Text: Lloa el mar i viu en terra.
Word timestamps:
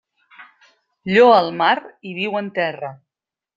Lloa 1.17 1.35
el 1.45 1.51
mar 1.61 1.75
i 2.13 2.17
viu 2.23 2.41
en 2.43 2.51
terra. 2.59 2.93